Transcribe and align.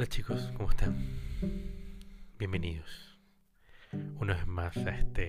Hola 0.00 0.08
chicos, 0.08 0.50
¿cómo 0.56 0.70
están? 0.70 0.96
Bienvenidos 2.38 3.20
una 4.18 4.32
vez 4.32 4.46
más 4.46 4.74
a 4.78 4.96
este 4.96 5.28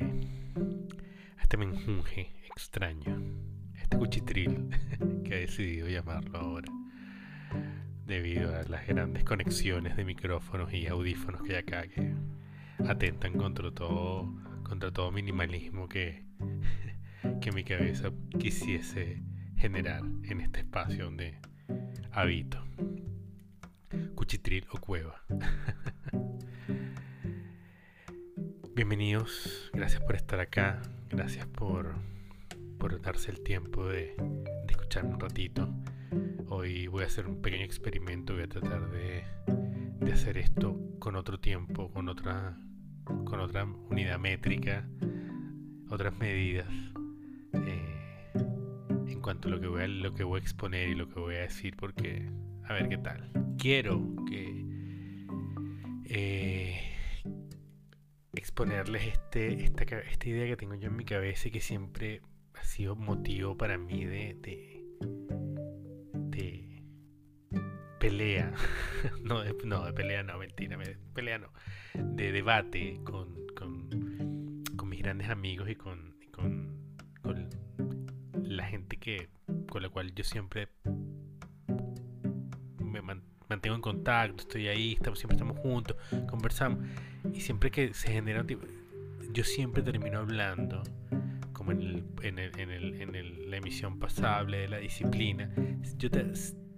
a 1.37 1.41
este 1.41 1.57
menjunje 1.57 2.31
extraño, 2.45 3.21
este 3.75 3.97
cuchitril 3.97 4.69
que 5.25 5.35
he 5.35 5.39
decidido 5.41 5.89
llamarlo 5.89 6.39
ahora 6.39 6.71
debido 8.05 8.55
a 8.55 8.63
las 8.63 8.87
grandes 8.87 9.25
conexiones 9.25 9.97
de 9.97 10.05
micrófonos 10.05 10.71
y 10.71 10.87
audífonos 10.87 11.43
que 11.43 11.57
hay 11.57 11.59
acá 11.63 11.85
que 11.89 12.15
atentan 12.87 13.33
contra 13.33 13.73
todo 13.73 14.33
contra 14.63 14.89
todo 14.93 15.11
minimalismo 15.11 15.89
que 15.89 16.23
que 17.41 17.51
mi 17.51 17.65
cabeza 17.65 18.09
quisiese 18.39 19.21
generar 19.57 20.03
en 20.23 20.39
este 20.39 20.61
espacio 20.61 21.03
donde 21.03 21.37
habito 22.13 22.70
cuchitril 24.21 24.67
o 24.71 24.77
cueva. 24.77 25.23
Bienvenidos, 28.75 29.71
gracias 29.73 29.99
por 30.03 30.15
estar 30.15 30.39
acá, 30.39 30.79
gracias 31.09 31.47
por, 31.47 31.95
por 32.77 33.01
darse 33.01 33.31
el 33.31 33.41
tiempo 33.41 33.87
de, 33.87 34.15
escucharme 34.69 35.15
un 35.15 35.19
ratito. 35.19 35.73
Hoy 36.49 36.85
voy 36.85 37.01
a 37.01 37.07
hacer 37.07 37.25
un 37.25 37.41
pequeño 37.41 37.65
experimento, 37.65 38.33
voy 38.33 38.43
a 38.43 38.47
tratar 38.47 38.91
de, 38.91 39.23
de 39.99 40.13
hacer 40.13 40.37
esto 40.37 40.79
con 40.99 41.15
otro 41.15 41.39
tiempo, 41.39 41.89
con 41.91 42.07
otra, 42.07 42.55
con 43.05 43.39
otra 43.39 43.63
unidad 43.65 44.19
métrica, 44.19 44.87
otras 45.89 46.15
medidas. 46.15 46.69
Eh, 47.53 48.31
en 49.07 49.19
cuanto 49.19 49.47
a 49.47 49.51
lo 49.51 49.59
que, 49.59 49.65
voy 49.65 49.81
a, 49.81 49.87
lo 49.87 50.13
que 50.13 50.23
voy 50.23 50.37
a 50.37 50.43
exponer 50.43 50.89
y 50.89 50.93
lo 50.93 51.09
que 51.09 51.19
voy 51.19 51.37
a 51.37 51.39
decir, 51.39 51.75
porque 51.75 52.29
a 52.65 52.73
ver 52.73 52.87
qué 52.87 52.99
tal. 52.99 53.50
Quiero 53.61 54.01
eh, 56.09 56.81
exponerles 58.33 59.05
este, 59.05 59.65
esta, 59.65 59.83
esta, 59.83 60.29
idea 60.29 60.47
que 60.47 60.57
tengo 60.57 60.73
yo 60.73 60.87
en 60.87 60.95
mi 60.95 61.05
cabeza 61.05 61.47
y 61.47 61.51
que 61.51 61.61
siempre 61.61 62.23
ha 62.55 62.63
sido 62.63 62.95
motivo 62.95 63.55
para 63.55 63.77
mí 63.77 64.03
de, 64.03 64.35
de, 64.41 64.83
de 66.11 66.83
pelea. 67.99 68.51
no, 69.21 69.41
de, 69.41 69.55
no, 69.63 69.85
de 69.85 69.93
pelea 69.93 70.23
no, 70.23 70.39
mentira, 70.39 70.79
pelea 71.13 71.37
no. 71.37 71.53
De 71.93 72.31
debate 72.31 72.99
con, 73.03 73.45
con, 73.55 74.63
con 74.75 74.89
mis 74.89 75.03
grandes 75.03 75.29
amigos 75.29 75.69
y 75.69 75.75
con, 75.75 76.15
con, 76.31 76.95
con 77.21 77.47
la 78.41 78.65
gente 78.65 78.97
que 78.97 79.29
con 79.69 79.83
la 79.83 79.89
cual 79.89 80.15
yo 80.15 80.23
siempre 80.23 80.67
mantengo 83.61 83.75
en 83.75 83.81
contacto, 83.81 84.41
estoy 84.41 84.67
ahí, 84.69 84.93
estamos, 84.93 85.19
siempre 85.19 85.35
estamos 85.35 85.59
juntos, 85.59 85.95
conversamos. 86.27 86.79
Y 87.31 87.41
siempre 87.41 87.69
que 87.69 87.93
se 87.93 88.11
genera 88.11 88.43
yo 89.33 89.43
siempre 89.43 89.83
termino 89.83 90.17
hablando, 90.17 90.81
como 91.53 91.71
en, 91.71 91.81
el, 91.81 92.03
en, 92.23 92.39
el, 92.39 92.59
en, 92.59 92.71
el, 92.71 93.01
en 93.01 93.51
la 93.51 93.57
emisión 93.57 93.99
pasable 93.99 94.57
de 94.57 94.67
la 94.67 94.77
disciplina, 94.77 95.51
yo 95.97 96.09
te, 96.09 96.25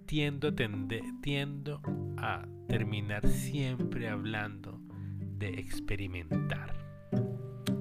tiendo, 0.06 0.54
tende, 0.54 1.02
tiendo 1.22 1.82
a 2.18 2.46
terminar 2.68 3.26
siempre 3.30 4.10
hablando 4.10 4.82
de 5.38 5.60
experimentar. 5.60 6.76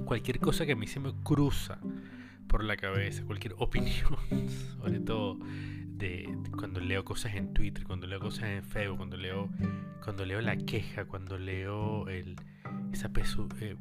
Cualquier 0.05 0.39
cosa 0.39 0.65
que 0.65 0.73
a 0.73 0.77
mí 0.77 0.87
se 0.87 1.01
me 1.01 1.13
cruza 1.25 1.81
por 2.47 2.63
la 2.63 2.77
cabeza, 2.77 3.25
cualquier 3.25 3.55
opinión, 3.59 4.17
sobre 4.79 5.01
todo 5.01 5.41
cuando 6.57 6.81
leo 6.81 7.05
cosas 7.05 7.35
en 7.35 7.53
Twitter, 7.53 7.85
cuando 7.85 8.07
leo 8.07 8.21
cosas 8.21 8.45
en 8.45 8.65
Facebook, 8.65 8.99
cuando 8.99 9.17
leo, 9.17 9.51
cuando 10.03 10.25
leo 10.25 10.41
la 10.41 10.57
queja, 10.57 11.05
cuando 11.05 11.39
leo 11.39 12.09
esa 12.93 13.11
eh, 13.61 13.77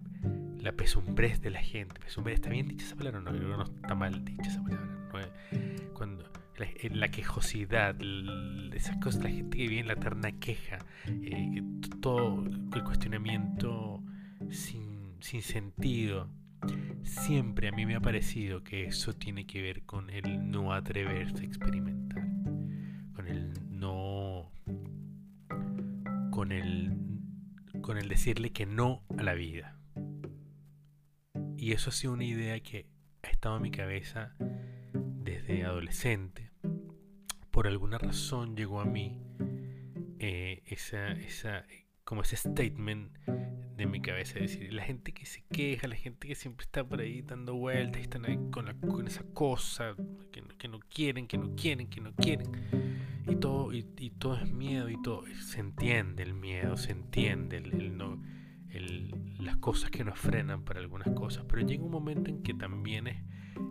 la 0.60 0.72
pesumbrez 0.74 1.42
de 1.42 1.50
la 1.50 1.62
gente. 1.62 2.00
Pesumbrez, 2.00 2.36
¿está 2.36 2.50
bien 2.50 2.68
dicha 2.68 2.86
esa 2.86 2.96
palabra? 2.96 3.22
No, 3.22 3.32
no 3.32 3.64
está 3.64 3.96
mal 3.96 4.24
dicha 4.24 4.50
esa 4.50 4.64
palabra. 4.64 5.32
cuando 5.94 6.24
la, 6.58 6.66
eh, 6.66 6.90
la, 6.92 7.10
quejosidad, 7.10 7.96
esas 8.74 8.98
cosas, 8.98 9.24
la 9.24 9.30
gente 9.30 9.58
que 9.58 9.68
vive 9.68 9.80
en 9.80 9.88
la 9.88 9.94
eterna 9.94 10.32
queja, 10.34 10.80
eh, 11.08 11.64
todo 12.02 12.44
el 12.46 12.84
cuestionamiento 12.84 14.04
sin, 14.50 15.16
sin 15.20 15.42
sentido 15.42 16.30
Siempre 17.04 17.68
a 17.68 17.72
mí 17.72 17.86
me 17.86 17.96
ha 17.96 18.00
parecido 18.00 18.64
que 18.64 18.86
eso 18.86 19.14
tiene 19.14 19.46
que 19.46 19.62
ver 19.62 19.84
con 19.84 20.10
el 20.10 20.50
no 20.50 20.74
atreverse 20.74 21.44
a 21.44 21.46
experimentar, 21.46 22.24
con 23.14 23.28
el 23.28 23.54
no, 23.70 24.52
con 26.32 26.52
el, 26.52 26.94
con 27.82 27.98
el 27.98 28.08
decirle 28.08 28.52
que 28.52 28.66
no 28.66 29.04
a 29.18 29.24
la 29.24 29.34
vida. 29.34 29.78
Y 31.58 31.74
eso 31.74 31.90
ha 31.90 31.94
sido 31.94 32.14
una 32.14 32.26
idea 32.26 32.60
que 32.62 32.88
ha 33.24 33.30
estado 33.30 33.58
en 33.58 33.62
mi 33.64 33.72
cabeza 33.72 34.36
desde 34.94 35.64
adolescente. 35.64 36.52
Por 37.52 37.68
alguna 37.68 37.98
razón 37.98 38.56
llegó 38.56 38.80
a 38.80 38.86
mí 38.86 39.22
eh, 40.20 40.64
esa, 40.66 41.12
esa, 41.12 41.66
como 42.04 42.22
ese 42.22 42.36
statement 42.38 43.12
de 43.82 43.88
mi 43.88 44.02
cabeza. 44.02 44.40
Es 44.40 44.52
decir, 44.52 44.74
la 44.74 44.84
gente 44.84 45.12
que 45.12 45.26
se 45.26 45.44
queja, 45.52 45.88
la 45.88 45.96
gente 45.96 46.28
que 46.28 46.36
siempre 46.36 46.64
está 46.64 46.84
por 46.84 47.02
ahí 47.02 47.22
dando 47.22 47.56
vueltas 47.56 48.02
están 48.02 48.26
ahí 48.26 48.38
con, 48.52 48.66
la, 48.66 48.74
con 48.76 49.08
esa 49.08 49.24
cosa 49.34 49.96
que, 50.32 50.44
que, 50.58 50.68
no 50.68 50.80
quieren, 50.80 51.28
que 51.28 51.38
no 51.38 51.56
quieren, 51.56 51.88
que 51.88 52.02
no 52.02 52.14
quieren. 52.14 52.52
Y 53.28 53.36
todo, 53.36 53.74
y, 53.74 53.86
y 53.98 54.12
todo 54.12 54.38
es 54.38 54.52
miedo 54.52 54.90
y 54.90 55.02
todo. 55.02 55.24
Se 55.48 55.60
entiende 55.60 56.24
el 56.24 56.34
miedo, 56.34 56.78
se 56.78 56.92
entiende 56.92 57.58
el, 57.58 57.74
el 57.74 57.98
no, 57.98 58.22
el, 58.70 59.14
las 59.40 59.58
cosas 59.58 59.90
que 59.90 60.04
nos 60.04 60.20
frenan 60.20 60.64
para 60.64 60.80
algunas 60.80 61.10
cosas. 61.12 61.46
Pero 61.48 61.66
llega 61.66 61.84
un 61.84 61.92
momento 61.92 62.30
en 62.30 62.44
que 62.44 62.54
también 62.54 63.08
es, 63.08 63.18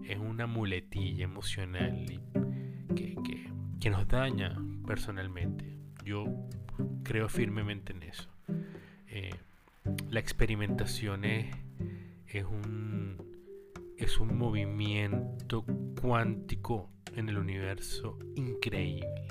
es 0.09 0.19
una 0.19 0.47
muletilla 0.47 1.25
emocional 1.25 2.11
y 2.11 2.21
que, 2.95 3.15
que, 3.25 3.51
que 3.81 3.91
nos 3.91 4.09
daña 4.09 4.57
personalmente. 4.87 5.79
Yo 6.05 6.25
creo 7.05 7.29
firmemente 7.29 7.93
en 7.93 8.03
eso. 8.03 8.29
Eh, 9.07 9.31
la 10.11 10.19
experimentación 10.19 11.25
es, 11.25 11.55
un 14.19 14.37
movimiento 14.37 15.65
cuántico 16.01 16.91
en 17.15 17.29
el 17.29 17.39
universo 17.39 18.19
increíble. 18.35 19.29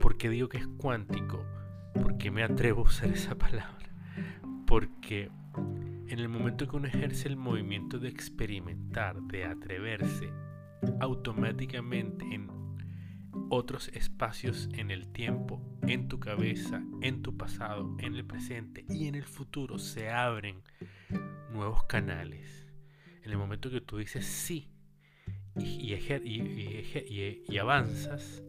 ¿Por 0.00 0.16
qué 0.16 0.28
digo 0.28 0.48
que 0.48 0.58
es 0.58 0.66
cuántico? 0.66 1.46
Porque 1.94 2.30
me 2.32 2.42
atrevo 2.42 2.80
a 2.80 2.84
usar 2.84 3.10
esa 3.10 3.36
palabra. 3.36 3.94
Porque 4.66 5.30
en 6.08 6.18
el 6.18 6.28
momento 6.28 6.66
que 6.66 6.76
uno 6.76 6.88
ejerce 6.88 7.28
el 7.28 7.36
movimiento 7.36 7.98
de 7.98 8.08
experimentar, 8.08 9.22
de 9.22 9.44
atreverse, 9.44 10.28
automáticamente 11.00 12.24
en 12.34 12.48
otros 13.48 13.88
espacios 13.88 14.68
en 14.74 14.90
el 14.90 15.08
tiempo, 15.08 15.62
en 15.82 16.08
tu 16.08 16.18
cabeza, 16.20 16.82
en 17.00 17.22
tu 17.22 17.36
pasado, 17.36 17.96
en 17.98 18.14
el 18.14 18.24
presente 18.24 18.84
y 18.88 19.06
en 19.06 19.14
el 19.14 19.24
futuro 19.24 19.78
se 19.78 20.10
abren 20.10 20.62
nuevos 21.52 21.84
canales. 21.84 22.66
En 23.22 23.30
el 23.30 23.38
momento 23.38 23.70
que 23.70 23.80
tú 23.80 23.98
dices 23.98 24.26
sí 24.26 24.72
y, 25.56 25.94
y, 25.94 27.58
avanzas, 27.58 28.42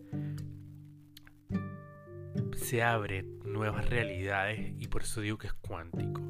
se 2.56 2.82
abren 2.82 3.40
nuevas 3.40 3.90
realidades 3.90 4.74
y 4.80 4.88
por 4.88 5.04
eso 5.04 5.22
digo 5.22 5.38
que 5.38 5.48
es 5.48 5.54
cuántico. 5.54 6.22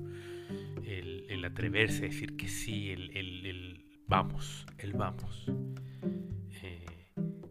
El, 0.84 1.44
atreverse 1.46 2.06
a 2.06 2.08
decir 2.08 2.38
que 2.38 2.48
sí, 2.48 2.90
el, 2.92 3.86
vamos, 4.08 4.66
el 4.78 4.94
vamos, 4.94 5.46
eh, 6.64 6.86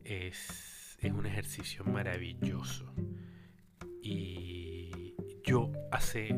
es 0.02 0.71
ejercicio 1.42 1.84
maravilloso. 1.84 2.86
Y 4.00 5.14
yo 5.44 5.72
hace 5.90 6.34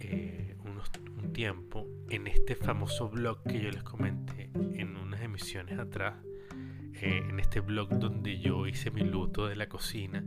eh, 0.00 0.54
un 0.64 1.32
tiempo, 1.32 1.88
en 2.10 2.26
este 2.26 2.54
famoso 2.54 3.08
blog 3.08 3.42
que 3.44 3.58
yo 3.58 3.70
les 3.70 3.82
comenté 3.82 4.50
en 4.74 4.96
unas 4.98 5.22
emisiones 5.22 5.78
atrás, 5.78 6.16
eh, 7.00 7.22
en 7.26 7.40
este 7.40 7.60
blog 7.60 7.88
donde 7.98 8.38
yo 8.38 8.66
hice 8.66 8.90
mi 8.90 9.00
luto 9.00 9.46
de 9.46 9.56
la 9.56 9.68
cocina, 9.68 10.22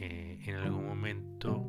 eh, 0.00 0.40
en 0.44 0.56
algún 0.56 0.86
momento 0.86 1.64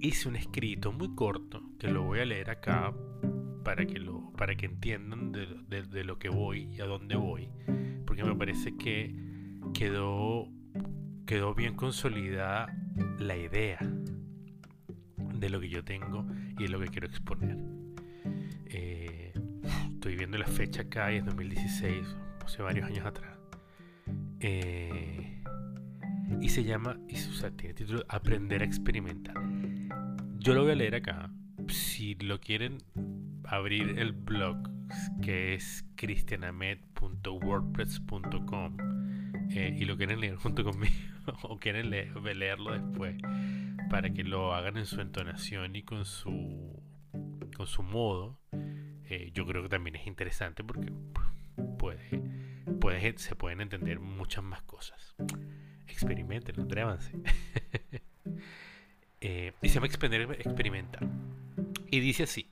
hice 0.00 0.28
un 0.28 0.34
escrito 0.34 0.90
muy 0.90 1.14
corto 1.14 1.62
que 1.78 1.86
lo 1.86 2.02
voy 2.02 2.18
a 2.18 2.24
leer 2.24 2.50
acá 2.50 2.92
para 3.62 3.86
que, 3.86 4.00
lo, 4.00 4.32
para 4.32 4.56
que 4.56 4.66
entiendan 4.66 5.30
de, 5.30 5.46
de 5.84 6.02
lo 6.02 6.18
que 6.18 6.28
voy 6.28 6.68
y 6.72 6.80
a 6.80 6.86
dónde 6.86 7.14
voy, 7.14 7.48
porque 8.04 8.24
me 8.24 8.34
parece 8.34 8.76
que 8.76 9.31
quedó, 9.74 10.48
quedó 11.26 11.54
bien 11.54 11.74
consolidada 11.74 12.74
la 13.18 13.36
idea 13.36 13.78
de 15.16 15.50
lo 15.50 15.60
que 15.60 15.68
yo 15.68 15.84
tengo 15.84 16.26
y 16.58 16.64
de 16.64 16.68
lo 16.68 16.80
que 16.80 16.88
quiero 16.88 17.06
exponer. 17.06 17.56
Eh, 18.66 19.32
estoy 19.94 20.16
viendo 20.16 20.38
la 20.38 20.46
fecha 20.46 20.82
acá 20.82 21.12
y 21.12 21.16
es 21.16 21.24
2016, 21.24 22.16
hace 22.44 22.62
varios 22.62 22.86
años 22.86 23.06
atrás. 23.06 23.38
Eh, 24.40 25.42
y 26.40 26.48
se 26.48 26.64
llama, 26.64 26.98
y, 27.08 27.14
o 27.14 27.34
sea, 27.34 27.50
tiene 27.50 27.74
título 27.74 28.04
Aprender 28.08 28.62
a 28.62 28.64
experimentar. 28.64 29.36
Yo 30.38 30.54
lo 30.54 30.62
voy 30.62 30.72
a 30.72 30.74
leer 30.74 30.96
acá. 30.96 31.30
Si 31.68 32.16
lo 32.16 32.40
quieren 32.40 32.78
abrir 33.44 33.98
el 33.98 34.12
blog, 34.12 34.68
que 35.22 35.54
es 35.54 35.84
cristianamed.wordpress.com, 35.94 38.76
eh, 39.54 39.76
y 39.78 39.84
lo 39.84 39.96
quieren 39.96 40.20
leer 40.20 40.36
junto 40.36 40.64
conmigo, 40.64 40.94
o 41.42 41.58
quieren 41.58 41.90
leerlo 41.90 42.72
después, 42.72 43.16
para 43.90 44.12
que 44.12 44.24
lo 44.24 44.54
hagan 44.54 44.76
en 44.76 44.86
su 44.86 45.00
entonación 45.00 45.76
y 45.76 45.82
con 45.82 46.04
su, 46.04 46.82
con 47.56 47.66
su 47.66 47.82
modo, 47.82 48.38
eh, 49.08 49.30
yo 49.34 49.46
creo 49.46 49.62
que 49.62 49.68
también 49.68 49.96
es 49.96 50.06
interesante 50.06 50.64
porque 50.64 50.90
puede, 51.78 52.22
puede, 52.80 53.18
se 53.18 53.36
pueden 53.36 53.60
entender 53.60 54.00
muchas 54.00 54.42
más 54.42 54.62
cosas. 54.62 55.14
Experimenten, 55.86 56.60
atrévanse. 56.60 57.12
eh, 59.20 59.52
y 59.60 59.68
se 59.68 59.74
llama 59.74 59.86
experimentar. 59.86 61.06
Y 61.90 62.00
dice 62.00 62.22
así. 62.22 62.48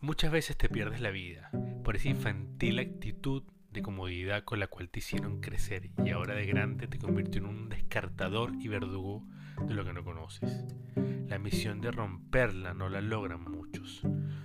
Muchas 0.00 0.30
veces 0.30 0.58
te 0.58 0.68
pierdes 0.68 1.00
la 1.00 1.10
vida 1.10 1.50
por 1.82 1.96
esa 1.96 2.10
infantil 2.10 2.78
actitud 2.78 3.42
de 3.74 3.82
comodidad 3.82 4.44
con 4.44 4.60
la 4.60 4.68
cual 4.68 4.88
te 4.88 5.00
hicieron 5.00 5.40
crecer 5.40 5.90
y 6.04 6.10
ahora 6.10 6.34
de 6.34 6.46
grande 6.46 6.86
te 6.86 6.98
convirtió 6.98 7.40
en 7.40 7.48
un 7.48 7.68
descartador 7.68 8.52
y 8.58 8.68
verdugo 8.68 9.26
de 9.66 9.74
lo 9.74 9.84
que 9.84 9.92
no 9.92 10.04
conoces. 10.04 10.64
La 11.28 11.38
misión 11.38 11.80
de 11.80 11.90
romperla 11.90 12.72
no 12.72 12.88
la 12.88 13.00
logran 13.00 13.42
muchos, 13.42 14.02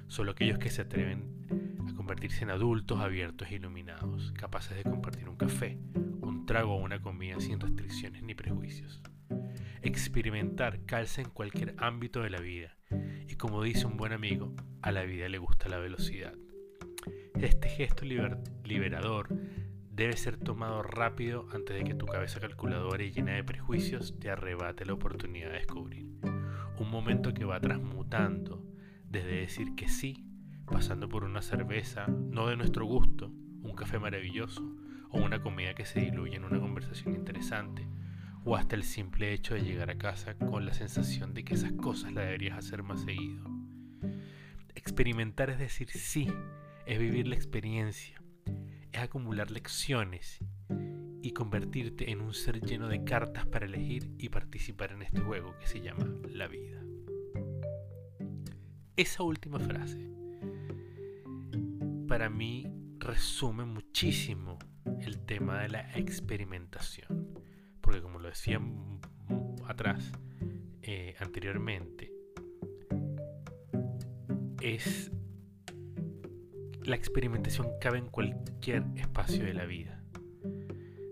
solo 0.08 0.32
aquellos 0.32 0.58
que 0.58 0.72
se 0.72 0.82
atreven 0.82 1.46
a 1.88 1.94
convertirse 1.94 2.44
en 2.44 2.50
adultos 2.50 3.00
abiertos 3.00 3.50
e 3.52 3.56
iluminados, 3.56 4.32
capaces 4.32 4.76
de 4.76 4.84
compartir 4.84 5.30
un 5.30 5.38
café, 5.38 5.78
un 6.22 6.48
trago 6.48 6.74
o 6.74 6.84
una 6.84 7.00
comida 7.00 7.40
sin 7.40 7.60
restricciones 7.60 8.24
ni 8.24 8.34
prejuicios. 8.34 9.04
Experimentar 9.84 10.86
calza 10.86 11.22
en 11.22 11.30
cualquier 11.30 11.76
ámbito 11.78 12.24
de 12.24 12.32
la 12.32 12.42
vida 12.42 12.76
y 13.28 13.36
como 13.36 13.62
dice 13.62 13.86
un 13.86 13.96
buen 13.96 14.12
amigo, 14.12 14.56
a 14.82 14.92
la 14.92 15.04
vida 15.04 15.30
le 15.30 15.38
gusta 15.38 15.70
la 15.70 15.78
velocidad. 15.78 16.34
Este 17.42 17.70
gesto 17.70 18.04
liberador 18.04 19.30
debe 19.94 20.18
ser 20.18 20.36
tomado 20.36 20.84
rápido 20.84 21.48
antes 21.54 21.78
de 21.78 21.86
que 21.86 21.94
tu 21.94 22.06
cabeza 22.06 22.42
calculadora 22.42 23.02
y 23.02 23.12
llena 23.12 23.32
de 23.32 23.46
prejuicios 23.46 24.20
te 24.20 24.30
arrebate 24.30 24.86
la 24.86 24.92
oportunidad 24.92 25.48
de 25.48 25.60
descubrir. 25.60 26.06
Un 26.78 26.92
momento 26.92 27.34
que 27.34 27.46
va 27.46 27.62
transmutando 27.62 28.62
desde 29.06 29.40
decir 29.40 29.74
que 29.76 29.88
sí, 29.88 30.26
pasando 30.66 31.08
por 31.08 31.24
una 31.24 31.42
cerveza 31.42 32.08
no 32.08 32.48
de 32.48 32.58
nuestro 32.58 32.86
gusto, 32.86 33.28
un 33.28 33.74
café 33.74 34.00
maravilloso 34.00 34.76
o 35.10 35.20
una 35.20 35.42
comida 35.42 35.74
que 35.76 35.86
se 35.86 36.02
diluye 36.02 36.36
en 36.36 36.44
una 36.44 36.60
conversación 36.60 37.16
interesante, 37.16 37.88
o 38.44 38.58
hasta 38.58 38.76
el 38.76 38.84
simple 38.84 39.32
hecho 39.32 39.54
de 39.54 39.62
llegar 39.62 39.90
a 39.90 39.98
casa 39.98 40.34
con 40.36 40.66
la 40.66 40.74
sensación 40.74 41.34
de 41.34 41.46
que 41.46 41.54
esas 41.54 41.72
cosas 41.72 42.12
las 42.12 42.26
deberías 42.26 42.58
hacer 42.58 42.84
más 42.84 43.02
seguido. 43.02 43.46
Experimentar 44.76 45.50
es 45.50 45.60
decir 45.60 45.90
sí, 45.90 46.28
es 46.90 46.98
vivir 46.98 47.28
la 47.28 47.36
experiencia, 47.36 48.20
es 48.92 49.00
acumular 49.00 49.52
lecciones 49.52 50.40
y 51.22 51.34
convertirte 51.34 52.10
en 52.10 52.20
un 52.20 52.34
ser 52.34 52.62
lleno 52.62 52.88
de 52.88 53.04
cartas 53.04 53.46
para 53.46 53.68
elegir 53.68 54.10
y 54.18 54.30
participar 54.30 54.94
en 54.94 55.04
este 55.04 55.22
juego 55.22 55.56
que 55.60 55.68
se 55.68 55.82
llama 55.82 56.08
la 56.28 56.48
vida. 56.48 56.84
Esa 58.96 59.22
última 59.22 59.60
frase 59.60 60.10
para 62.08 62.28
mí 62.28 62.66
resume 62.98 63.66
muchísimo 63.66 64.58
el 65.02 65.20
tema 65.20 65.62
de 65.62 65.70
la 65.70 65.92
experimentación. 65.96 67.40
Porque 67.82 68.02
como 68.02 68.18
lo 68.18 68.30
decía 68.30 68.60
atrás, 69.68 70.12
eh, 70.82 71.16
anteriormente, 71.20 72.12
es 74.60 75.12
la 76.84 76.96
experimentación 76.96 77.68
cabe 77.80 77.98
en 77.98 78.08
cualquier 78.08 78.84
espacio 78.96 79.44
de 79.44 79.54
la 79.54 79.66
vida. 79.66 80.02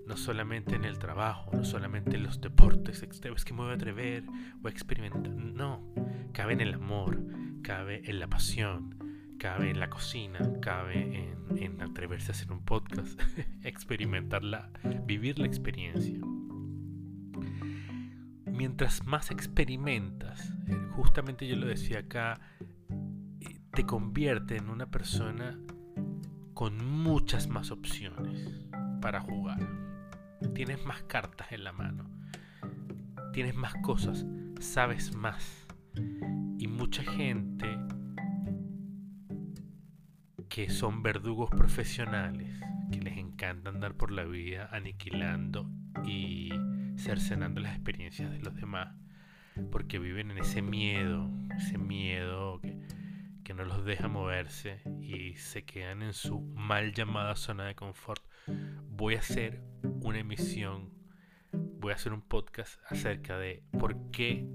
No 0.06 0.16
solamente 0.16 0.76
en 0.76 0.86
el 0.86 1.00
trabajo, 1.00 1.52
no 1.54 1.66
solamente 1.66 2.16
en 2.16 2.24
los 2.24 2.40
deportes 2.40 3.04
extremos 3.04 3.44
que 3.44 3.54
me 3.54 3.64
voy 3.64 3.72
a 3.72 3.76
atrever, 3.76 4.24
o 4.64 4.68
a 4.68 4.72
experimentar. 4.72 5.34
No, 5.34 5.94
cabe 6.32 6.54
en 6.54 6.62
el 6.62 6.74
amor, 6.76 7.20
cabe 7.62 8.02
en 8.10 8.20
la 8.20 8.28
pasión, 8.28 9.36
cabe 9.38 9.70
en 9.70 9.80
la 9.80 9.90
cocina, 9.90 10.40
cabe 10.62 11.36
en, 11.60 11.82
atreverse 11.82 12.32
a 12.32 12.36
hacer 12.36 12.52
un 12.52 12.64
podcast, 12.64 13.20
experimentarla, 13.64 14.70
vivir 15.06 15.40
la 15.40 15.48
experiencia. 15.48 16.20
Mientras 18.46 19.06
más 19.06 19.30
experimentas, 19.30 20.52
justamente 20.92 21.48
yo 21.48 21.56
lo 21.58 21.68
decía 21.68 22.00
acá, 22.00 22.40
te 23.78 23.86
convierte 23.86 24.58
en 24.58 24.72
una 24.72 24.90
persona 24.90 25.56
con 26.56 26.84
muchas 26.84 27.48
más 27.48 27.70
opciones 27.70 28.66
para 29.04 29.22
jugar. 29.22 29.60
Tienes 30.56 30.84
más 30.84 31.04
cartas 31.04 31.52
en 31.52 31.64
la 31.64 31.74
mano. 31.74 32.10
Tienes 33.34 33.54
más 33.54 33.76
cosas. 33.84 34.26
Sabes 34.60 35.16
más. 35.16 35.68
Y 36.58 36.66
mucha 36.66 37.04
gente 37.04 37.68
que 40.50 40.72
son 40.72 41.04
verdugos 41.04 41.52
profesionales, 41.52 42.60
que 42.92 43.00
les 43.00 43.16
encanta 43.16 43.70
andar 43.70 43.94
por 43.94 44.12
la 44.12 44.24
vida 44.24 44.70
aniquilando 44.72 45.70
y 46.04 46.50
cercenando 46.96 47.62
las 47.62 47.76
experiencias 47.76 48.32
de 48.32 48.40
los 48.40 48.56
demás, 48.56 48.96
porque 49.72 50.00
viven 50.00 50.32
en 50.32 50.40
ese 50.40 50.64
miedo, 50.64 51.30
ese 51.56 51.78
miedo 51.78 52.60
que 52.60 52.77
que 53.48 53.54
no 53.54 53.64
los 53.64 53.86
deja 53.86 54.10
moverse 54.10 54.82
y 55.02 55.36
se 55.36 55.64
quedan 55.64 56.02
en 56.02 56.12
su 56.12 56.42
mal 56.42 56.92
llamada 56.92 57.34
zona 57.38 57.64
de 57.64 57.76
confort, 57.76 58.22
voy 58.90 59.16
a 59.16 59.20
hacer 59.20 59.64
una 60.02 60.20
emisión, 60.20 60.92
voy 61.54 61.94
a 61.94 61.96
hacer 61.96 62.12
un 62.12 62.22
podcast 62.22 62.78
acerca 62.90 63.38
de 63.38 63.64
por 63.80 64.12
qué 64.12 64.46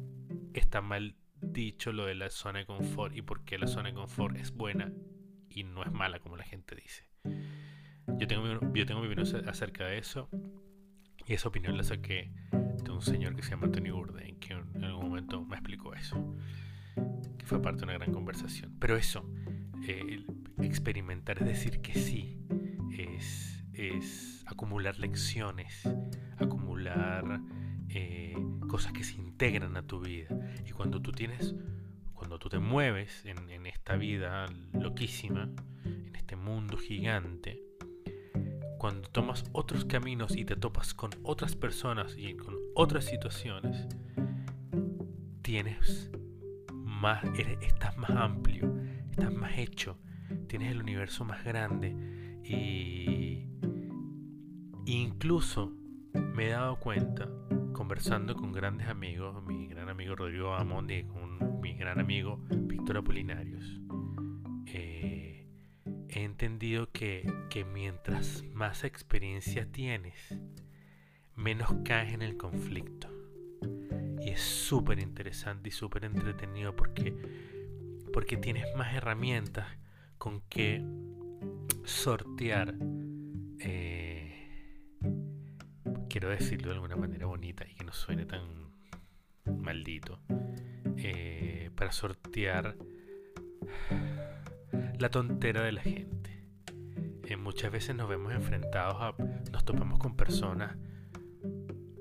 está 0.52 0.82
mal 0.82 1.16
dicho 1.40 1.90
lo 1.92 2.04
de 2.04 2.16
la 2.16 2.28
zona 2.28 2.58
de 2.58 2.66
confort 2.66 3.16
y 3.16 3.22
por 3.22 3.46
qué 3.46 3.56
la 3.56 3.66
zona 3.66 3.88
de 3.88 3.94
confort 3.94 4.36
es 4.36 4.52
buena 4.52 4.92
y 5.48 5.64
no 5.64 5.82
es 5.84 5.90
mala 5.90 6.18
como 6.18 6.36
la 6.36 6.44
gente 6.44 6.74
dice. 6.74 7.08
Yo 8.18 8.26
tengo 8.26 8.42
mi, 8.42 8.78
yo 8.78 8.84
tengo 8.84 9.00
mi 9.00 9.06
opinión 9.06 9.48
acerca 9.48 9.86
de 9.86 9.96
eso 9.96 10.28
y 11.26 11.32
esa 11.32 11.48
opinión 11.48 11.78
la 11.78 11.82
saqué 11.82 12.30
de 12.84 12.90
un 12.90 13.00
señor 13.00 13.36
que 13.36 13.42
se 13.42 13.52
llama 13.52 13.72
Tony 13.72 13.90
Bourdain 13.90 14.38
que 14.38 14.52
en 14.52 14.84
algún 14.84 15.08
momento 15.08 15.42
me 15.46 15.56
explicó 15.56 15.94
eso 15.94 16.36
fue 17.52 17.60
parte 17.60 17.80
de 17.80 17.84
una 17.84 17.92
gran 17.92 18.12
conversación. 18.14 18.74
Pero 18.78 18.96
eso, 18.96 19.28
eh, 19.86 20.24
experimentar 20.62 21.36
es 21.42 21.46
decir 21.48 21.82
que 21.82 21.92
sí, 21.92 22.38
es, 23.74 24.42
acumular 24.46 24.98
lecciones, 24.98 25.82
acumular 26.38 27.42
eh, 27.90 28.34
cosas 28.68 28.92
que 28.92 29.04
se 29.04 29.16
integran 29.16 29.76
a 29.76 29.86
tu 29.86 30.00
vida. 30.00 30.28
Y 30.66 30.70
cuando 30.70 31.02
tú 31.02 31.12
tienes, 31.12 31.54
cuando 32.14 32.38
tú 32.38 32.48
te 32.48 32.58
mueves 32.58 33.22
en 33.26 33.66
esta 33.66 33.96
vida 33.96 34.46
loquísima, 34.72 35.50
en 35.84 36.16
este 36.16 36.36
mundo 36.36 36.78
gigante, 36.78 37.60
cuando 38.78 39.10
tomas 39.10 39.44
otros 39.52 39.84
caminos 39.84 40.36
y 40.36 40.46
te 40.46 40.56
topas 40.56 40.94
con 40.94 41.10
otras 41.22 41.54
personas 41.54 42.16
y 42.16 42.34
con 42.34 42.56
otras 42.74 43.04
situaciones, 43.04 43.88
tienes 45.42 46.10
estás 47.60 47.96
más 47.96 48.10
amplio, 48.10 48.76
estás 49.10 49.32
más 49.32 49.58
hecho, 49.58 49.98
tienes 50.46 50.70
el 50.70 50.80
universo 50.80 51.24
más 51.24 51.44
grande 51.44 51.96
y 52.44 53.44
incluso 54.86 55.72
me 56.14 56.46
he 56.46 56.50
dado 56.50 56.78
cuenta 56.78 57.28
conversando 57.72 58.36
con 58.36 58.52
grandes 58.52 58.86
amigos, 58.86 59.42
mi 59.44 59.66
gran 59.66 59.88
amigo 59.88 60.14
Rodrigo 60.14 60.54
Amondi 60.54 61.02
con 61.02 61.60
mi 61.60 61.74
gran 61.74 61.98
amigo 61.98 62.38
Víctor 62.50 62.98
Apolinarios, 62.98 63.80
eh, 64.66 65.48
he 66.08 66.22
entendido 66.22 66.92
que, 66.92 67.28
que 67.50 67.64
mientras 67.64 68.44
más 68.54 68.84
experiencia 68.84 69.70
tienes, 69.72 70.38
menos 71.34 71.74
caes 71.84 72.12
en 72.14 72.22
el 72.22 72.36
conflicto. 72.36 73.21
Súper 74.42 74.98
interesante 74.98 75.68
y 75.68 75.72
súper 75.72 76.04
entretenido 76.04 76.74
porque, 76.74 77.14
porque 78.12 78.36
tienes 78.36 78.64
más 78.76 78.94
herramientas 78.94 79.66
con 80.18 80.40
que 80.42 80.82
sortear, 81.84 82.74
eh, 83.60 84.88
quiero 86.08 86.28
decirlo 86.28 86.68
de 86.68 86.74
alguna 86.74 86.96
manera 86.96 87.26
bonita 87.26 87.64
y 87.68 87.74
que 87.74 87.84
no 87.84 87.92
suene 87.92 88.24
tan 88.26 88.72
maldito, 89.46 90.20
eh, 90.96 91.70
para 91.74 91.92
sortear 91.92 92.76
la 94.98 95.10
tontera 95.10 95.62
de 95.62 95.72
la 95.72 95.82
gente. 95.82 96.44
Eh, 97.24 97.36
muchas 97.36 97.70
veces 97.70 97.94
nos 97.94 98.08
vemos 98.08 98.32
enfrentados 98.32 98.96
a, 99.00 99.14
nos 99.50 99.64
topamos 99.64 99.98
con 99.98 100.16
personas 100.16 100.76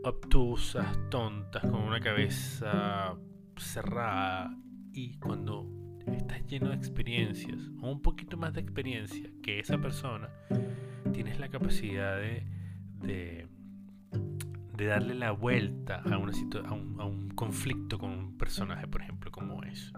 obtusas, 0.03 0.97
tontas, 1.09 1.61
con 1.63 1.81
una 1.81 1.99
cabeza 1.99 3.15
cerrada 3.57 4.55
y 4.93 5.17
cuando 5.19 5.69
estás 6.07 6.45
lleno 6.47 6.69
de 6.69 6.75
experiencias 6.75 7.59
o 7.81 7.91
un 7.91 8.01
poquito 8.01 8.37
más 8.37 8.53
de 8.53 8.61
experiencia 8.61 9.29
que 9.43 9.59
esa 9.59 9.77
persona, 9.77 10.29
tienes 11.13 11.39
la 11.39 11.49
capacidad 11.49 12.17
de, 12.17 12.45
de, 13.01 13.47
darle 14.87 15.13
la 15.13 15.31
vuelta 15.31 16.01
a, 16.01 16.17
una 16.17 16.31
un, 16.71 16.95
a 16.99 17.05
un 17.05 17.29
conflicto 17.29 17.99
con 17.99 18.09
un 18.09 18.37
personaje, 18.37 18.87
por 18.87 19.01
ejemplo, 19.01 19.31
como 19.31 19.63
es. 19.63 19.93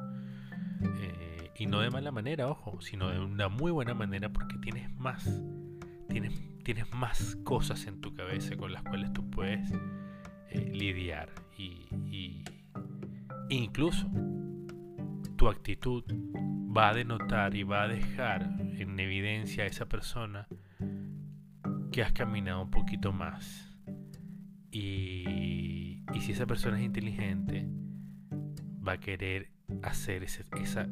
Eh, 0.81 1.51
y 1.57 1.67
no 1.67 1.79
de 1.79 1.89
mala 1.89 2.12
manera, 2.12 2.50
ojo, 2.50 2.81
sino 2.81 3.10
de 3.10 3.19
una 3.19 3.48
muy 3.48 3.72
buena 3.72 3.93
manera 3.93 4.33
porque 4.33 4.57
tienes 4.57 4.93
más, 4.98 5.41
tienes, 6.13 6.34
tienes 6.63 6.93
más 6.93 7.38
cosas 7.43 7.88
en 7.88 8.00
tu 8.00 8.13
cabeza 8.13 8.55
con 8.55 8.72
las 8.72 8.84
cuales 8.84 9.12
tú 9.13 9.27
puedes 9.32 9.72
eh, 10.51 10.72
lidiar 10.72 11.34
y, 11.58 11.88
y 12.05 12.43
incluso 13.50 14.08
tu 15.36 15.50
actitud 15.50 16.03
va 16.75 16.89
a 16.89 16.93
denotar 16.93 17.55
y 17.55 17.63
va 17.63 17.84
a 17.84 17.88
dejar 17.88 18.43
en 18.77 19.00
evidencia 19.00 19.63
a 19.63 19.67
esa 19.67 19.88
persona 19.89 20.48
que 21.91 22.03
has 22.03 22.12
caminado 22.12 22.62
un 22.62 22.70
poquito 22.70 23.12
más. 23.12 23.75
Y, 24.70 26.03
y 26.13 26.22
si 26.22 26.34
esa 26.34 26.46
persona 26.46 26.77
es 26.77 26.86
inteligente, 26.86 27.67
va 28.88 28.93
a 28.93 29.00
querer 29.00 29.51
hacer 29.82 30.24
ese, 30.24 30.46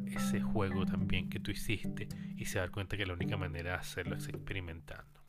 ese 0.08 0.42
juego 0.42 0.86
también 0.86 1.30
que 1.30 1.40
tú 1.40 1.51
hiciste 1.51 2.08
y 2.41 2.45
se 2.45 2.57
da 2.57 2.69
cuenta 2.69 2.98
que 2.98 3.05
la 3.05 3.13
única 3.13 3.38
manera 3.38 3.74
de 3.74 3.77
hacerlo 3.77 4.15
es 4.15 4.27
experimentando. 4.27 5.21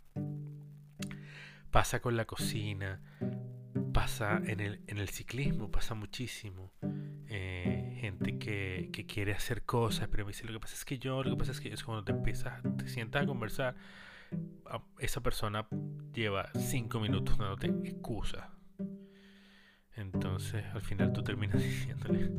Pasa 1.71 2.01
con 2.01 2.17
la 2.17 2.25
cocina, 2.25 3.03
pasa 3.93 4.41
en 4.47 4.61
el, 4.61 4.81
en 4.87 4.97
el 4.97 5.11
ciclismo, 5.11 5.71
pasa 5.71 5.95
muchísimo. 5.95 6.73
Eh, 7.29 7.99
gente 8.01 8.39
que, 8.39 8.89
que, 8.95 9.05
quiere 9.05 9.35
hacer 9.35 9.65
cosas, 9.65 10.09
pero 10.09 10.25
me 10.25 10.33
dice, 10.33 10.47
lo 10.47 10.55
que 10.55 10.61
pasa 10.61 10.75
es 10.75 10.87
que 10.87 10.99
yo, 10.99 11.23
lo 11.23 11.33
que 11.33 11.37
pasa 11.37 11.53
es 11.53 11.61
que 11.61 11.71
es 11.71 11.85
cuando 11.85 12.03
te 12.03 12.13
empiezas, 12.13 12.63
te 12.79 12.89
sientas 12.89 13.25
a 13.25 13.27
conversar, 13.27 13.77
esa 14.99 15.23
persona 15.23 15.69
lleva 16.15 16.51
cinco 16.55 16.99
minutos 16.99 17.37
dándote 17.37 17.67
excusas. 17.85 18.47
Entonces 19.97 20.65
al 20.73 20.83
final 20.83 21.13
tú 21.13 21.23
terminas 21.23 21.63
diciéndole, 21.63 22.31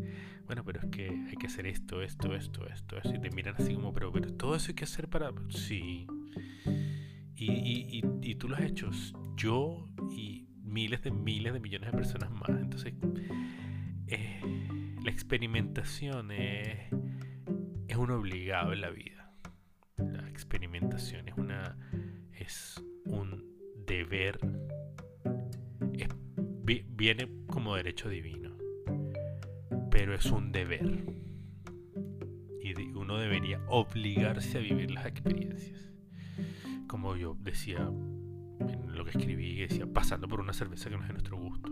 bueno, 0.45 0.63
pero 0.63 0.79
es 0.81 0.87
que 0.87 1.09
hay 1.09 1.35
que 1.35 1.47
hacer 1.47 1.67
esto, 1.67 2.01
esto, 2.01 2.35
esto, 2.35 2.67
esto, 2.67 2.97
esto. 2.97 3.15
Y 3.15 3.19
te 3.19 3.29
miran 3.31 3.55
así 3.57 3.73
como, 3.73 3.93
pero, 3.93 4.11
pero 4.11 4.33
todo 4.33 4.55
eso 4.55 4.69
hay 4.69 4.75
que 4.75 4.83
hacer 4.83 5.07
para... 5.09 5.31
Sí. 5.49 6.07
Y, 7.35 7.51
y, 7.51 8.01
y, 8.21 8.35
tú 8.35 8.47
lo 8.47 8.55
has 8.55 8.63
hecho. 8.63 8.89
Yo 9.35 9.89
y 10.11 10.47
miles 10.61 11.01
de 11.01 11.11
miles 11.11 11.53
de 11.53 11.59
millones 11.59 11.91
de 11.91 11.97
personas 11.97 12.31
más. 12.31 12.49
Entonces, 12.49 12.93
eh, 14.07 14.39
la 15.03 15.11
experimentación 15.11 16.31
es, 16.31 16.91
es 17.87 17.97
un 17.97 18.11
obligado 18.11 18.73
en 18.73 18.81
la 18.81 18.89
vida. 18.89 19.31
La 19.97 20.29
experimentación 20.29 21.27
es 21.27 21.35
una 21.35 21.77
es 22.33 22.83
un 23.05 23.43
deber. 23.85 24.39
Viene 26.63 27.29
como 27.47 27.75
derecho 27.75 28.09
divino 28.09 28.53
pero 29.93 30.15
es 30.15 30.25
un 30.25 30.51
deber. 30.51 31.03
Y 32.63 32.73
uno 32.95 33.19
debería 33.19 33.61
obligarse 33.67 34.57
a 34.57 34.61
vivir 34.61 34.89
las 34.89 35.05
experiencias. 35.05 35.79
Como 36.87 37.15
yo 37.15 37.37
decía 37.39 37.77
en 37.77 38.95
lo 38.95 39.05
que 39.05 39.11
escribí, 39.11 39.61
decía, 39.61 39.85
pasando 39.85 40.27
por 40.27 40.39
una 40.39 40.51
cerveza 40.51 40.89
que 40.89 40.95
no 40.95 41.03
es 41.03 41.09
de 41.09 41.13
nuestro 41.13 41.37
gusto. 41.37 41.71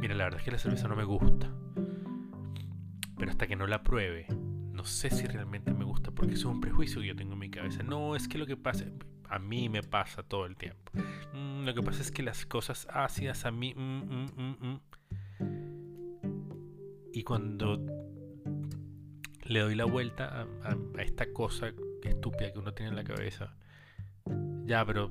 Mira, 0.00 0.14
la 0.14 0.24
verdad 0.24 0.40
es 0.40 0.44
que 0.44 0.50
la 0.50 0.58
cerveza 0.58 0.86
no 0.86 0.96
me 0.96 1.04
gusta. 1.04 1.50
Pero 3.16 3.30
hasta 3.30 3.46
que 3.46 3.56
no 3.56 3.66
la 3.66 3.82
pruebe, 3.82 4.26
no 4.72 4.84
sé 4.84 5.08
si 5.08 5.26
realmente 5.26 5.72
me 5.72 5.84
gusta, 5.86 6.10
porque 6.10 6.34
eso 6.34 6.50
es 6.50 6.54
un 6.56 6.60
prejuicio 6.60 7.00
que 7.00 7.06
yo 7.06 7.16
tengo 7.16 7.32
en 7.32 7.38
mi 7.38 7.48
cabeza. 7.48 7.82
No, 7.82 8.16
es 8.16 8.28
que 8.28 8.36
lo 8.36 8.44
que 8.44 8.58
pasa, 8.58 8.84
a 9.30 9.38
mí 9.38 9.70
me 9.70 9.82
pasa 9.82 10.22
todo 10.22 10.44
el 10.44 10.56
tiempo. 10.56 10.92
Mm, 11.36 11.66
lo 11.66 11.74
que 11.74 11.82
pasa 11.82 12.00
es 12.00 12.10
que 12.10 12.22
las 12.22 12.46
cosas 12.46 12.86
ácidas 12.90 13.44
a 13.44 13.50
mí... 13.50 13.74
Mm, 13.74 14.26
mm, 14.36 14.80
y 17.12 17.22
cuando 17.22 17.78
le 19.44 19.60
doy 19.60 19.74
la 19.74 19.84
vuelta 19.84 20.46
a, 20.64 20.76
esta 21.00 21.32
cosa 21.32 21.72
estúpida 22.02 22.52
que 22.52 22.58
uno 22.58 22.72
tiene 22.72 22.90
en 22.90 22.96
la 22.96 23.04
cabeza, 23.04 23.54
ya, 24.64 24.84
pero 24.84 25.10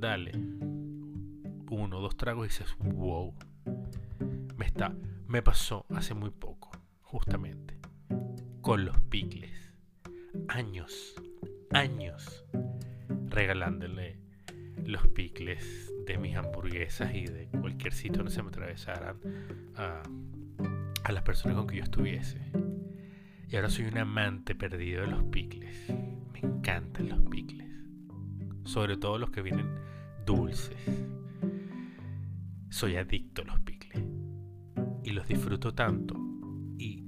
dale, 0.00 0.32
uno, 1.70 2.00
dos 2.00 2.16
tragos 2.16 2.46
y 2.46 2.48
dices, 2.48 2.76
wow, 2.80 3.34
me 4.56 4.66
está, 4.66 4.94
me 5.26 5.42
pasó 5.42 5.84
hace 5.90 6.14
muy 6.14 6.30
poco, 6.30 6.70
justamente, 7.02 7.78
con 8.62 8.84
los 8.84 9.00
picles, 9.02 9.72
años, 10.48 11.14
años, 11.72 12.44
regalándole 13.28 14.25
los 14.86 15.06
picles 15.08 15.92
de 16.06 16.18
mis 16.18 16.36
hamburguesas 16.36 17.14
y 17.14 17.26
de 17.26 17.48
cualquier 17.48 17.92
sitio 17.92 18.18
donde 18.18 18.32
se 18.32 18.42
me 18.42 18.48
atravesaran 18.48 19.16
a 19.76 20.02
a 21.06 21.12
las 21.12 21.22
personas 21.22 21.56
con 21.56 21.68
que 21.68 21.76
yo 21.76 21.84
estuviese. 21.84 22.40
Y 23.48 23.54
ahora 23.54 23.70
soy 23.70 23.84
un 23.84 23.96
amante 23.96 24.56
perdido 24.56 25.02
de 25.02 25.06
los 25.06 25.22
picles. 25.24 25.88
Me 26.32 26.40
encantan 26.40 27.08
los 27.08 27.20
picles. 27.30 27.70
Sobre 28.64 28.96
todo 28.96 29.16
los 29.16 29.30
que 29.30 29.40
vienen 29.40 29.68
dulces. 30.26 30.76
Soy 32.70 32.96
adicto 32.96 33.42
a 33.42 33.44
los 33.44 33.60
picles. 33.60 34.02
Y 35.04 35.10
los 35.10 35.28
disfruto 35.28 35.74
tanto. 35.74 36.16
Y 36.76 37.04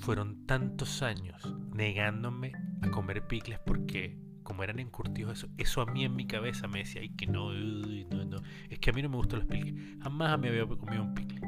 fueron 0.00 0.46
tantos 0.46 1.02
años 1.02 1.54
negándome 1.74 2.52
a 2.80 2.90
comer 2.90 3.26
picles 3.26 3.58
porque 3.58 4.18
como 4.48 4.62
eran 4.62 4.78
encurtidos 4.78 5.40
eso, 5.40 5.48
eso 5.58 5.82
a 5.82 5.86
mí 5.86 6.06
en 6.06 6.16
mi 6.16 6.26
cabeza 6.26 6.68
me 6.68 6.78
decía, 6.78 7.02
ay 7.02 7.10
que 7.10 7.26
no, 7.26 7.52
no, 7.52 8.24
no, 8.24 8.38
es 8.70 8.78
que 8.78 8.88
a 8.88 8.92
mí 8.94 9.02
no 9.02 9.10
me 9.10 9.16
gustan 9.16 9.40
los 9.40 9.48
picles. 9.48 9.74
Jamás 10.02 10.40
me 10.40 10.48
había 10.48 10.66
comido 10.66 11.02
un 11.02 11.12
picle 11.12 11.38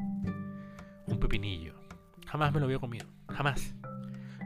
un 1.07 1.19
pepinillo. 1.19 1.75
Jamás 2.27 2.53
me 2.53 2.61
lo 2.61 2.67
había 2.67 2.79
comido, 2.79 3.07
jamás. 3.31 3.75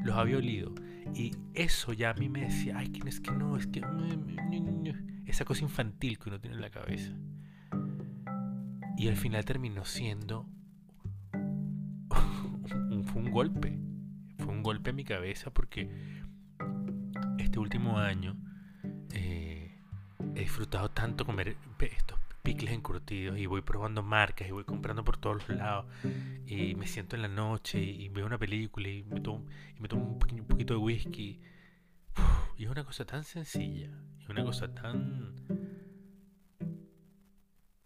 Los 0.04 0.16
había 0.16 0.36
olido. 0.36 0.72
Y 1.16 1.32
eso 1.52 1.92
ya 1.92 2.10
a 2.10 2.14
mí 2.14 2.28
me 2.28 2.42
decía, 2.42 2.78
ay, 2.78 2.92
es 3.04 3.20
que 3.20 3.32
no, 3.32 3.56
es 3.56 3.66
que... 3.66 3.82
Esa 5.26 5.44
cosa 5.44 5.62
infantil 5.62 6.16
que 6.20 6.28
uno 6.28 6.40
tiene 6.40 6.54
en 6.54 6.62
la 6.62 6.70
cabeza. 6.70 7.12
Y 8.96 9.08
al 9.08 9.16
final 9.16 9.44
terminó 9.44 9.84
siendo... 9.84 10.48
fue 13.04 13.20
un 13.20 13.32
golpe. 13.32 13.80
Fue 14.38 14.52
un 14.52 14.62
golpe 14.62 14.90
a 14.90 14.92
mi 14.92 15.02
cabeza 15.02 15.52
porque 15.52 15.90
este 17.38 17.58
último 17.58 17.98
año 17.98 18.36
eh, 19.12 19.70
he 20.34 20.40
disfrutado 20.40 20.90
tanto 20.90 21.24
comer 21.24 21.56
estos 21.80 22.18
picles 22.42 22.72
encurtidos 22.72 23.38
y 23.38 23.46
voy 23.46 23.62
probando 23.62 24.02
marcas 24.02 24.48
y 24.48 24.52
voy 24.52 24.64
comprando 24.64 25.02
por 25.02 25.16
todos 25.16 25.48
los 25.48 25.58
lados 25.58 25.86
y 26.46 26.74
me 26.74 26.86
siento 26.86 27.16
en 27.16 27.22
la 27.22 27.28
noche 27.28 27.80
y 27.82 28.08
veo 28.10 28.26
una 28.26 28.38
película 28.38 28.88
y 28.88 29.02
me 29.04 29.20
tomo, 29.20 29.46
y 29.76 29.80
me 29.80 29.88
tomo 29.88 30.04
un, 30.04 30.18
pequeño, 30.18 30.44
poquito 30.44 30.74
de 30.74 30.80
whisky. 30.80 31.40
y 32.58 32.64
es 32.64 32.70
una 32.70 32.84
cosa 32.84 33.04
tan 33.04 33.24
sencilla, 33.24 33.90
es 34.20 34.28
una 34.28 34.44
cosa 34.44 34.72
tan 34.72 35.34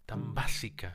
tan 0.09 0.35
básica, 0.35 0.95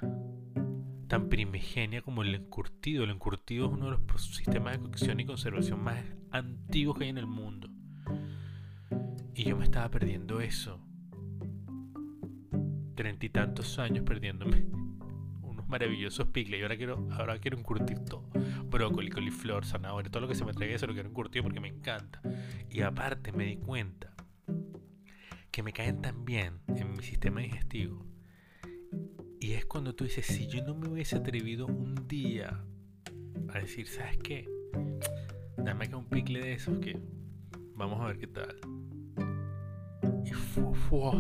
tan 1.08 1.30
primigenia 1.30 2.01
como 2.01 2.24
el 2.24 2.34
encurtido. 2.34 3.03
El 3.03 3.12
encurtido 3.12 3.68
es 3.68 3.72
uno 3.72 3.92
de 3.92 3.92
los 3.92 4.25
sistemas 4.36 4.74
de 4.74 4.80
cocción 4.80 5.20
y 5.20 5.25
conservación 5.25 5.84
más 5.84 6.03
antiguos 6.32 6.98
que 6.98 7.03
hay 7.03 7.12
en 7.12 7.20
el 7.20 7.27
mundo. 7.27 7.70
Y 9.35 9.45
yo 9.45 9.57
me 9.57 9.63
estaba 9.63 9.89
perdiendo 9.89 10.41
eso 10.41 10.79
treinta 12.95 13.25
y 13.25 13.29
tantos 13.29 13.79
años 13.79 14.05
perdiéndome 14.05 14.65
unos 15.41 15.67
maravillosos 15.67 16.27
picles. 16.27 16.59
Y 16.59 16.63
ahora 16.63 16.77
quiero, 16.77 17.07
ahora 17.11 17.39
quiero 17.39 17.57
encurtir 17.57 17.99
todo. 17.99 18.29
Brócoli, 18.65 19.09
coliflor, 19.09 19.65
zanahoria, 19.65 20.11
todo 20.11 20.21
lo 20.21 20.27
que 20.27 20.35
se 20.35 20.45
me 20.45 20.53
traiga 20.53 20.75
eso 20.75 20.87
lo 20.87 20.93
quiero 20.93 21.09
encurtir 21.09 21.43
porque 21.43 21.59
me 21.59 21.67
encanta. 21.67 22.21
Y 22.69 22.81
aparte 22.81 23.31
me 23.31 23.45
di 23.45 23.57
cuenta 23.57 24.13
que 25.51 25.63
me 25.63 25.73
caen 25.73 26.01
tan 26.01 26.25
bien 26.25 26.59
en 26.67 26.93
mi 26.93 27.03
sistema 27.03 27.41
digestivo. 27.41 28.05
Y 29.39 29.53
es 29.53 29.65
cuando 29.65 29.93
tú 29.93 30.05
dices, 30.05 30.25
si 30.25 30.47
yo 30.47 30.63
no 30.63 30.73
me 30.73 30.87
hubiese 30.87 31.17
atrevido 31.17 31.67
un 31.67 32.07
día 32.07 32.63
a 33.49 33.59
decir, 33.59 33.87
¿sabes 33.87 34.17
qué? 34.17 34.47
Dame 35.57 35.85
acá 35.85 35.97
un 35.97 36.05
picle 36.05 36.39
de 36.39 36.53
esos 36.53 36.79
que 36.79 36.97
vamos 37.75 37.99
a 37.99 38.05
ver 38.05 38.17
qué 38.17 38.27
tal 38.27 38.55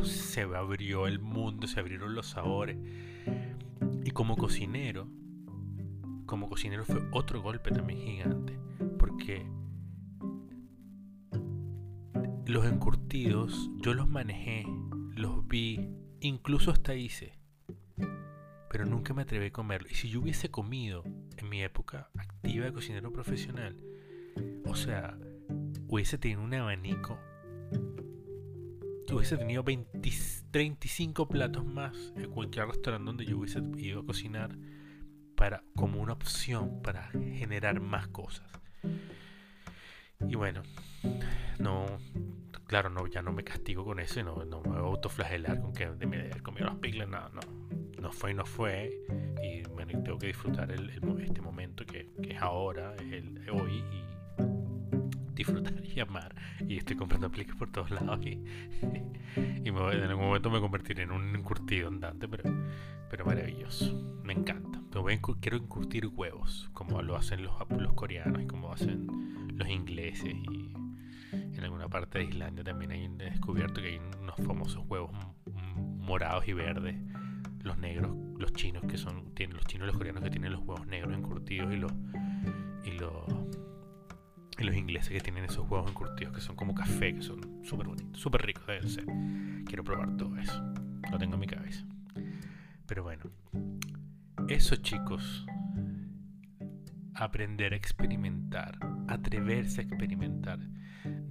se 0.03 0.41
abrió 0.41 1.07
el 1.07 1.19
mundo, 1.19 1.67
se 1.67 1.79
abrieron 1.79 2.15
los 2.15 2.27
sabores. 2.27 2.77
Y 4.03 4.11
como 4.11 4.35
cocinero, 4.35 5.07
como 6.25 6.49
cocinero 6.49 6.85
fue 6.85 7.01
otro 7.11 7.41
golpe 7.41 7.71
también 7.71 7.99
gigante, 7.99 8.57
porque 8.97 9.45
los 12.45 12.65
encurtidos 12.65 13.69
yo 13.77 13.93
los 13.93 14.07
manejé, 14.07 14.65
los 15.15 15.47
vi, 15.47 15.89
incluso 16.19 16.71
hasta 16.71 16.95
hice. 16.95 17.37
pero 18.69 18.85
nunca 18.85 19.13
me 19.13 19.21
atreví 19.21 19.47
a 19.47 19.51
comerlo. 19.51 19.87
Y 19.91 19.95
si 19.95 20.09
yo 20.09 20.19
hubiese 20.19 20.49
comido 20.49 21.03
en 21.37 21.47
mi 21.47 21.61
época 21.61 22.09
activa 22.17 22.65
de 22.65 22.73
cocinero 22.73 23.11
profesional, 23.13 23.77
o 24.65 24.75
sea, 24.75 25.17
hubiese 25.87 26.17
tenido 26.17 26.41
un 26.41 26.53
abanico, 26.55 27.19
hubiese 29.15 29.37
tenido 29.37 29.63
20, 29.63 30.11
35 30.51 31.27
platos 31.27 31.65
más 31.65 32.13
en 32.15 32.29
cualquier 32.31 32.67
restaurante 32.67 33.05
donde 33.05 33.25
yo 33.25 33.37
hubiese 33.37 33.61
ido 33.77 34.01
a 34.01 34.05
cocinar 34.05 34.57
para, 35.35 35.63
como 35.75 36.01
una 36.01 36.13
opción 36.13 36.81
para 36.81 37.09
generar 37.11 37.79
más 37.79 38.07
cosas. 38.07 38.47
Y 40.19 40.35
bueno, 40.35 40.63
no, 41.59 41.85
claro, 42.65 42.89
no, 42.89 43.07
ya 43.07 43.21
no 43.21 43.33
me 43.33 43.43
castigo 43.43 43.83
con 43.83 43.99
eso 43.99 44.19
y 44.19 44.23
no, 44.23 44.45
no 44.45 44.61
me 44.61 44.77
autoflagelar 44.77 45.61
con 45.61 45.73
que 45.73 45.89
de 45.89 46.05
mi 46.05 46.17
comido 46.41 46.67
las 46.67 46.77
piglas, 46.77 47.07
no, 47.09 47.29
no, 47.29 47.41
no 47.99 48.11
fue 48.11 48.31
y 48.31 48.33
no 48.33 48.45
fue. 48.45 48.91
Y 49.41 49.63
bueno, 49.69 50.01
tengo 50.03 50.17
que 50.17 50.27
disfrutar 50.27 50.71
este 50.71 51.41
momento 51.41 51.85
que, 51.85 52.09
es 52.21 52.41
ahora, 52.41 52.95
el 52.95 53.49
hoy 53.49 53.83
y 53.91 54.12
disfrutar 55.43 55.83
y 55.85 55.99
amar. 55.99 56.33
Y 56.67 56.77
estoy 56.77 56.95
comprando 56.95 57.29
pliques 57.29 57.55
por 57.55 57.69
todos 57.71 57.91
lados 57.91 58.19
y, 58.25 58.41
y 59.63 59.67
en 59.67 59.77
algún 59.77 60.25
momento 60.25 60.49
me 60.49 60.59
convertiré 60.59 61.03
en 61.03 61.11
un 61.11 61.35
encurtido 61.35 61.89
andante, 61.89 62.27
pero, 62.27 62.43
pero 63.09 63.25
maravilloso. 63.25 64.21
Me 64.23 64.33
encanta. 64.33 64.81
Pero 64.89 65.05
quiero 65.41 65.57
encurtir 65.57 66.07
huevos, 66.07 66.69
como 66.73 67.01
lo 67.01 67.15
hacen 67.15 67.43
los, 67.43 67.53
los 67.77 67.93
coreanos 67.93 68.43
y 68.43 68.47
como 68.47 68.71
hacen 68.71 69.57
los 69.57 69.67
ingleses. 69.67 70.35
Y 71.33 71.57
en 71.57 71.63
alguna 71.63 71.89
parte 71.89 72.19
de 72.19 72.25
Islandia 72.25 72.63
también 72.63 72.91
hay 72.91 73.07
descubierto 73.07 73.81
que 73.81 73.87
hay 73.87 74.01
unos 74.21 74.35
famosos 74.45 74.83
huevos 74.87 75.11
morados 75.73 76.47
y 76.47 76.53
verdes. 76.53 76.95
Los 77.63 77.77
negros, 77.77 78.15
los 78.37 78.53
chinos 78.53 78.83
que 78.87 78.97
son, 78.97 79.33
tienen 79.33 79.55
los 79.55 79.65
chinos 79.65 79.85
y 79.85 79.87
los 79.87 79.97
coreanos 79.97 80.23
que 80.23 80.29
tienen 80.29 80.51
los 80.51 80.61
huevos 80.61 80.85
negros 80.85 81.17
encurtidos 81.17 81.73
y 81.73 81.77
los 81.77 81.91
y 82.83 82.91
los 82.91 83.13
y 84.57 84.63
los 84.63 84.75
ingleses 84.75 85.09
que 85.09 85.19
tienen 85.19 85.45
esos 85.45 85.69
huevos 85.69 85.89
encurtidos 85.89 86.33
que 86.33 86.41
son 86.41 86.55
como 86.55 86.75
café, 86.75 87.13
que 87.13 87.21
son 87.21 87.63
súper 87.63 87.87
bonitos, 87.87 88.19
súper 88.19 88.45
ricos 88.45 88.67
deben 88.67 88.89
ser. 88.89 89.05
Quiero 89.65 89.83
probar 89.83 90.15
todo 90.17 90.37
eso. 90.37 90.61
Lo 91.11 91.17
tengo 91.17 91.35
en 91.35 91.39
mi 91.39 91.47
cabeza. 91.47 91.85
Pero 92.85 93.03
bueno, 93.03 93.23
eso 94.47 94.75
chicos, 94.77 95.45
aprender 97.15 97.73
a 97.73 97.75
experimentar, 97.75 98.77
atreverse 99.07 99.81
a 99.81 99.83
experimentar. 99.85 100.59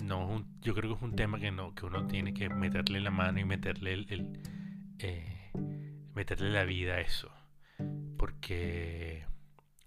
No, 0.05 0.45
yo 0.61 0.75
creo 0.75 0.91
que 0.91 0.97
es 0.97 1.02
un 1.02 1.17
tema 1.17 1.38
que 1.38 1.50
no, 1.50 1.75
que 1.75 1.87
uno 1.87 2.07
tiene 2.07 2.35
que 2.35 2.49
meterle 2.49 3.00
la 3.00 3.11
mano 3.11 3.38
y 3.38 3.45
meterle 3.45 3.93
el, 3.93 4.41
eh, 4.99 5.52
meterle 6.14 6.50
la 6.50 6.64
vida 6.64 6.95
a 6.95 7.00
eso, 7.00 7.31
porque 8.19 9.25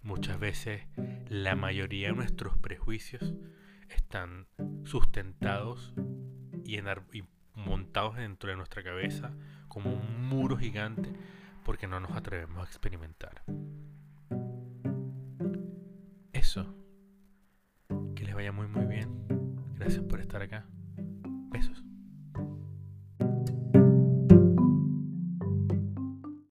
muchas 0.06 0.40
veces 0.40 0.84
la 1.28 1.56
mayoría 1.56 2.10
de 2.10 2.14
nuestros 2.14 2.58
prejuicios 2.58 3.34
están 3.90 4.48
sustentados 4.84 5.94
y, 6.64 6.80
montados 7.56 8.18
dentro 8.18 8.50
de 8.50 8.56
nuestra 8.56 8.84
cabeza 8.84 9.34
como 9.68 9.92
un 9.92 10.28
muro 10.28 10.58
gigante 10.58 11.12
porque 11.64 11.88
no 11.88 12.00
nos 12.00 12.12
atrevemos 12.12 12.60
a 12.60 12.70
experimentar. 12.70 13.44
Eso. 16.32 16.76
Que 18.16 18.24
les 18.24 18.36
vaya 18.36 18.52
muy 18.52 18.68
muy 18.68 18.86
bien. 18.86 19.26
Gracias 19.74 20.04
por 20.04 20.20
estar 20.20 20.42
acá. 20.42 20.66